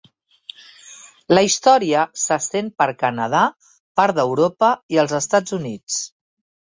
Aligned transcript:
La 1.37 1.43
història 1.47 2.05
s'estén 2.23 2.71
per 2.83 2.87
Canadà, 3.03 3.43
part 4.01 4.17
d'Europa 4.21 4.75
i 4.97 5.01
els 5.05 5.15
Estats 5.23 5.57
Units. 5.59 6.01